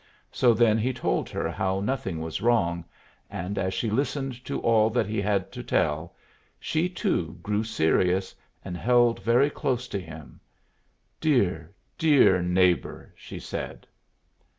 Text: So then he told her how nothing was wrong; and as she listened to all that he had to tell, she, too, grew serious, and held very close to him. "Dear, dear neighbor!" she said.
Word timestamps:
So 0.31 0.55
then 0.55 0.79
he 0.79 0.93
told 0.93 1.29
her 1.29 1.47
how 1.51 1.79
nothing 1.79 2.21
was 2.21 2.41
wrong; 2.41 2.85
and 3.29 3.55
as 3.59 3.71
she 3.71 3.91
listened 3.91 4.43
to 4.45 4.59
all 4.61 4.89
that 4.89 5.05
he 5.05 5.21
had 5.21 5.51
to 5.51 5.61
tell, 5.61 6.15
she, 6.59 6.89
too, 6.89 7.37
grew 7.43 7.63
serious, 7.63 8.33
and 8.65 8.75
held 8.75 9.19
very 9.21 9.51
close 9.51 9.87
to 9.89 9.99
him. 9.99 10.39
"Dear, 11.19 11.71
dear 11.99 12.41
neighbor!" 12.41 13.13
she 13.15 13.37
said. 13.39 13.85